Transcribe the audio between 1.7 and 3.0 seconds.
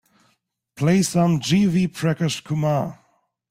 Prakash Kumar